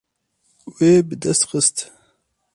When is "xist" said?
1.49-1.77